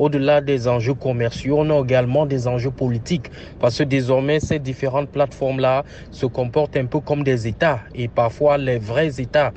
Au-delà 0.00 0.40
des 0.40 0.66
enjeux 0.66 0.94
commerciaux, 0.94 1.58
on 1.58 1.68
a 1.68 1.82
également 1.82 2.24
des 2.24 2.48
enjeux 2.48 2.70
politiques. 2.70 3.26
Parce 3.58 3.76
que 3.76 3.82
désormais, 3.82 4.40
ces 4.40 4.58
différentes 4.58 5.10
plateformes-là 5.10 5.84
se 6.10 6.24
comportent 6.24 6.78
un 6.78 6.86
peu 6.86 7.00
comme 7.00 7.22
des 7.22 7.46
États 7.46 7.82
et 7.92 8.08
parfois 8.08 8.56
les 8.56 8.78
vrais 8.78 9.20
États 9.20 9.52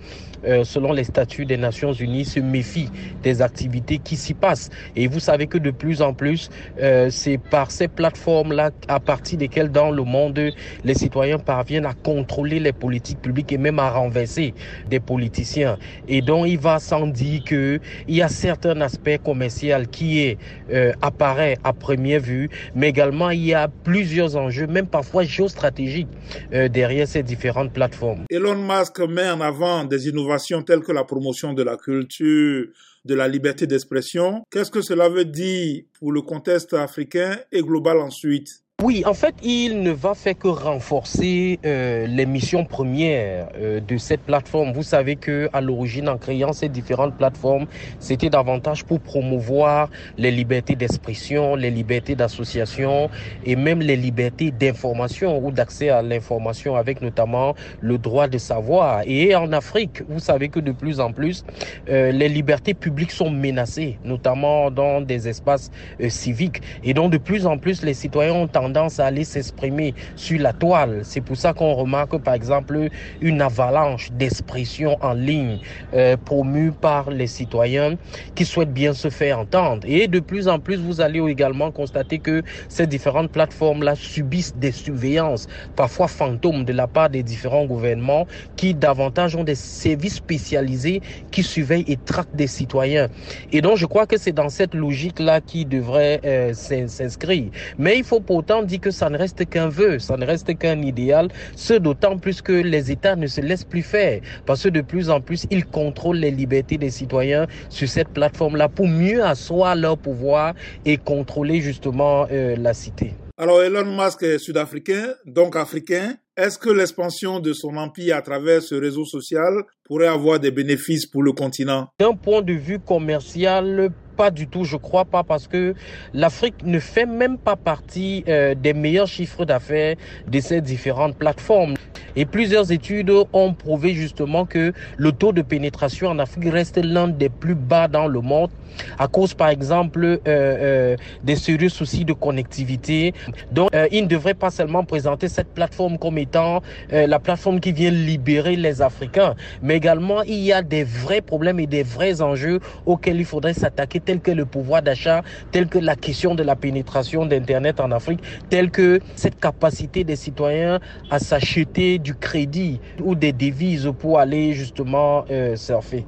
euh, 0.45 0.63
selon 0.63 0.93
les 0.93 1.03
statuts 1.03 1.45
des 1.45 1.57
Nations 1.57 1.93
Unies, 1.93 2.25
se 2.25 2.39
méfient 2.39 2.89
des 3.21 3.41
activités 3.41 3.99
qui 3.99 4.15
s'y 4.15 4.33
passent. 4.33 4.69
Et 4.95 5.07
vous 5.07 5.19
savez 5.19 5.47
que 5.47 5.57
de 5.57 5.71
plus 5.71 6.01
en 6.01 6.13
plus, 6.13 6.49
euh, 6.81 7.09
c'est 7.09 7.37
par 7.37 7.71
ces 7.71 7.87
plateformes-là, 7.87 8.71
à 8.87 8.99
partir 8.99 9.37
desquelles 9.37 9.71
dans 9.71 9.91
le 9.91 10.03
monde, 10.03 10.39
les 10.83 10.93
citoyens 10.93 11.39
parviennent 11.39 11.85
à 11.85 11.93
contrôler 11.93 12.59
les 12.59 12.73
politiques 12.73 13.21
publiques 13.21 13.51
et 13.51 13.57
même 13.57 13.79
à 13.79 13.89
renverser 13.91 14.53
des 14.89 14.99
politiciens. 14.99 15.77
Et 16.07 16.21
donc, 16.21 16.47
il 16.47 16.59
va 16.59 16.79
sans 16.79 17.07
dire 17.07 17.43
qu'il 17.43 17.79
y 18.07 18.21
a 18.21 18.27
certains 18.27 18.79
aspects 18.81 19.17
commerciaux 19.23 19.43
qui 19.91 20.21
est, 20.21 20.37
euh, 20.71 20.91
apparaît 21.01 21.57
à 21.63 21.73
première 21.73 22.19
vue, 22.19 22.49
mais 22.75 22.89
également 22.89 23.29
il 23.29 23.45
y 23.45 23.53
a 23.53 23.67
plusieurs 23.67 24.35
enjeux, 24.35 24.67
même 24.67 24.87
parfois 24.87 25.23
géostratégiques, 25.23 26.07
euh, 26.53 26.67
derrière 26.67 27.07
ces 27.07 27.23
différentes 27.23 27.71
plateformes. 27.71 28.23
Elon 28.29 28.55
Musk 28.55 28.99
met 28.99 29.29
en 29.29 29.41
avant 29.41 29.83
des 29.83 30.07
innovations 30.07 30.32
telles 30.63 30.81
que 30.81 30.91
la 30.91 31.03
promotion 31.03 31.53
de 31.53 31.63
la 31.63 31.77
culture, 31.77 32.67
de 33.05 33.15
la 33.15 33.27
liberté 33.27 33.67
d'expression. 33.67 34.43
Qu'est-ce 34.49 34.71
que 34.71 34.81
cela 34.81 35.09
veut 35.09 35.25
dire 35.25 35.83
pour 35.99 36.11
le 36.11 36.21
contexte 36.21 36.73
africain 36.73 37.37
et 37.51 37.61
global 37.61 37.97
ensuite? 37.97 38.63
Oui, 38.83 39.03
en 39.05 39.13
fait, 39.13 39.33
il 39.41 39.81
ne 39.81 39.91
va 39.91 40.13
faire 40.13 40.37
que 40.37 40.49
renforcer 40.49 41.57
euh, 41.65 42.05
les 42.05 42.25
missions 42.25 42.65
premières 42.65 43.47
euh, 43.57 43.79
de 43.79 43.95
cette 43.95 44.23
plateforme. 44.23 44.73
Vous 44.73 44.83
savez 44.83 45.15
que 45.15 45.49
à 45.53 45.61
l'origine, 45.61 46.09
en 46.09 46.17
créant 46.17 46.51
ces 46.51 46.67
différentes 46.67 47.15
plateformes, 47.15 47.65
c'était 47.99 48.29
davantage 48.29 48.83
pour 48.83 48.99
promouvoir 48.99 49.89
les 50.17 50.31
libertés 50.31 50.75
d'expression, 50.75 51.55
les 51.55 51.71
libertés 51.71 52.15
d'association 52.15 53.09
et 53.45 53.55
même 53.55 53.79
les 53.79 53.95
libertés 53.95 54.51
d'information 54.51 55.39
ou 55.41 55.49
d'accès 55.49 55.87
à 55.87 56.01
l'information, 56.01 56.75
avec 56.75 57.01
notamment 57.01 57.55
le 57.79 57.97
droit 57.97 58.27
de 58.27 58.37
savoir. 58.37 59.03
Et 59.05 59.33
en 59.33 59.53
Afrique, 59.53 60.03
vous 60.09 60.19
savez 60.19 60.49
que 60.49 60.59
de 60.59 60.73
plus 60.73 60.99
en 60.99 61.13
plus, 61.13 61.45
euh, 61.87 62.11
les 62.11 62.27
libertés 62.27 62.73
publiques 62.73 63.11
sont 63.11 63.29
menacées, 63.29 63.97
notamment 64.03 64.69
dans 64.71 64.99
des 64.99 65.29
espaces 65.29 65.71
euh, 66.01 66.09
civiques. 66.09 66.61
Et 66.83 66.93
donc, 66.93 67.13
de 67.13 67.17
plus 67.17 67.45
en 67.45 67.57
plus, 67.57 67.81
les 67.81 67.93
citoyens 67.93 68.33
ont 68.33 68.47
tendance 68.47 68.72
à 68.75 69.05
aller 69.05 69.23
s'exprimer 69.23 69.93
sur 70.15 70.39
la 70.41 70.53
toile. 70.53 71.01
C'est 71.03 71.21
pour 71.21 71.37
ça 71.37 71.53
qu'on 71.53 71.73
remarque 71.73 72.17
par 72.17 72.33
exemple 72.33 72.89
une 73.21 73.41
avalanche 73.41 74.11
d'expressions 74.11 74.97
en 75.01 75.13
ligne 75.13 75.59
euh, 75.93 76.17
promue 76.17 76.71
par 76.71 77.09
les 77.09 77.27
citoyens 77.27 77.95
qui 78.35 78.45
souhaitent 78.45 78.73
bien 78.73 78.93
se 78.93 79.09
faire 79.09 79.39
entendre. 79.39 79.87
Et 79.87 80.07
de 80.07 80.19
plus 80.19 80.47
en 80.47 80.59
plus, 80.59 80.77
vous 80.77 81.01
allez 81.01 81.19
également 81.19 81.71
constater 81.71 82.19
que 82.19 82.43
ces 82.67 82.87
différentes 82.87 83.31
plateformes-là 83.31 83.95
subissent 83.95 84.55
des 84.55 84.71
surveillances, 84.71 85.47
parfois 85.75 86.07
fantômes 86.07 86.65
de 86.65 86.73
la 86.73 86.87
part 86.87 87.09
des 87.09 87.23
différents 87.23 87.65
gouvernements 87.65 88.27
qui 88.55 88.73
davantage 88.73 89.35
ont 89.35 89.43
des 89.43 89.55
services 89.55 90.15
spécialisés 90.15 91.01
qui 91.31 91.43
surveillent 91.43 91.85
et 91.87 91.97
traquent 91.97 92.35
des 92.35 92.47
citoyens. 92.47 93.07
Et 93.51 93.61
donc, 93.61 93.77
je 93.77 93.85
crois 93.85 94.05
que 94.05 94.17
c'est 94.17 94.31
dans 94.31 94.49
cette 94.49 94.73
logique-là 94.73 95.41
qui 95.41 95.65
devrait 95.65 96.19
euh, 96.25 96.53
s'inscrire. 96.53 97.49
Mais 97.77 97.97
il 97.97 98.03
faut 98.03 98.19
pourtant 98.19 98.52
dit 98.61 98.79
que 98.79 98.91
ça 98.91 99.09
ne 99.09 99.17
reste 99.17 99.49
qu'un 99.49 99.69
vœu, 99.69 99.99
ça 99.99 100.17
ne 100.17 100.25
reste 100.25 100.57
qu'un 100.57 100.81
idéal, 100.81 101.29
ce 101.55 101.73
d'autant 101.73 102.17
plus 102.17 102.41
que 102.41 102.53
les 102.53 102.91
États 102.91 103.15
ne 103.15 103.27
se 103.27 103.41
laissent 103.41 103.63
plus 103.63 103.81
faire, 103.81 104.21
parce 104.45 104.63
que 104.63 104.69
de 104.69 104.81
plus 104.81 105.09
en 105.09 105.19
plus, 105.21 105.45
ils 105.49 105.65
contrôlent 105.65 106.17
les 106.17 106.31
libertés 106.31 106.77
des 106.77 106.91
citoyens 106.91 107.47
sur 107.69 107.87
cette 107.89 108.09
plateforme-là 108.09 108.69
pour 108.69 108.87
mieux 108.87 109.23
asseoir 109.23 109.75
leur 109.75 109.97
pouvoir 109.97 110.53
et 110.85 110.97
contrôler 110.97 111.61
justement 111.61 112.27
euh, 112.31 112.55
la 112.57 112.73
cité. 112.73 113.13
Alors 113.35 113.63
Elon 113.63 113.85
Musk 113.85 114.21
est 114.21 114.37
sud-africain, 114.37 115.15
donc 115.25 115.55
africain. 115.55 116.15
Est-ce 116.37 116.59
que 116.59 116.69
l'expansion 116.69 117.39
de 117.39 117.51
son 117.51 117.77
empire 117.77 118.15
à 118.15 118.21
travers 118.21 118.61
ce 118.61 118.75
réseau 118.75 119.05
social 119.05 119.63
pourrait 119.83 120.07
avoir 120.07 120.39
des 120.39 120.51
bénéfices 120.51 121.07
pour 121.07 121.23
le 121.23 121.31
continent? 121.31 121.87
D'un 121.99 122.13
point 122.13 122.43
de 122.43 122.53
vue 122.53 122.79
commercial, 122.79 123.89
pas 124.15 124.31
du 124.31 124.47
tout, 124.47 124.63
je 124.63 124.77
crois 124.77 125.05
pas, 125.05 125.23
parce 125.23 125.47
que 125.47 125.73
l'Afrique 126.13 126.63
ne 126.63 126.79
fait 126.79 127.05
même 127.05 127.37
pas 127.37 127.55
partie 127.55 128.23
euh, 128.27 128.55
des 128.55 128.73
meilleurs 128.73 129.07
chiffres 129.07 129.45
d'affaires 129.45 129.95
de 130.27 130.39
ces 130.39 130.61
différentes 130.61 131.17
plateformes. 131.17 131.75
Et 132.15 132.25
plusieurs 132.25 132.71
études 132.71 133.11
ont 133.33 133.53
prouvé 133.53 133.93
justement 133.93 134.45
que 134.45 134.73
le 134.97 135.11
taux 135.11 135.33
de 135.33 135.41
pénétration 135.41 136.09
en 136.09 136.19
Afrique 136.19 136.51
reste 136.51 136.77
l'un 136.77 137.07
des 137.07 137.29
plus 137.29 137.55
bas 137.55 137.87
dans 137.87 138.07
le 138.07 138.21
monde 138.21 138.49
à 138.97 139.07
cause 139.07 139.33
par 139.33 139.49
exemple 139.49 140.03
euh, 140.03 140.17
euh, 140.27 140.95
des 141.23 141.35
sérieux 141.35 141.69
soucis 141.69 142.05
de 142.05 142.13
connectivité. 142.13 143.13
Donc 143.51 143.69
euh, 143.75 143.87
il 143.91 144.03
ne 144.03 144.07
devrait 144.07 144.33
pas 144.33 144.49
seulement 144.49 144.83
présenter 144.83 145.27
cette 145.27 145.53
plateforme 145.53 145.97
comme 145.97 146.17
étant 146.17 146.61
euh, 146.91 147.07
la 147.07 147.19
plateforme 147.19 147.59
qui 147.59 147.71
vient 147.71 147.91
libérer 147.91 148.55
les 148.55 148.81
Africains, 148.81 149.35
mais 149.61 149.75
également 149.75 150.21
il 150.23 150.39
y 150.39 150.53
a 150.53 150.61
des 150.61 150.83
vrais 150.83 151.21
problèmes 151.21 151.59
et 151.59 151.67
des 151.67 151.83
vrais 151.83 152.21
enjeux 152.21 152.59
auxquels 152.85 153.19
il 153.19 153.25
faudrait 153.25 153.53
s'attaquer, 153.53 153.99
tels 153.99 154.21
que 154.21 154.31
le 154.31 154.45
pouvoir 154.45 154.81
d'achat, 154.81 155.21
tels 155.51 155.67
que 155.67 155.79
la 155.79 155.95
question 155.95 156.35
de 156.35 156.43
la 156.43 156.55
pénétration 156.55 157.25
d'Internet 157.25 157.79
en 157.79 157.91
Afrique, 157.91 158.19
tels 158.49 158.71
que 158.71 158.99
cette 159.15 159.39
capacité 159.39 160.03
des 160.03 160.15
citoyens 160.15 160.79
à 161.09 161.19
s'acheter 161.19 161.99
du 162.03 162.15
crédit 162.15 162.81
ou 163.01 163.15
des 163.15 163.33
devises 163.33 163.91
pour 163.97 164.19
aller 164.19 164.53
justement 164.53 165.25
euh, 165.31 165.55
surfer. 165.55 166.05